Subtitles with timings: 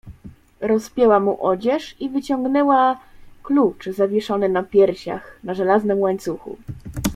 [0.61, 2.99] "Rozpięła mu odzież i wyciągnęła
[3.43, 6.57] klucz, zawieszony na piersiach, na żelaznym łańcuchu."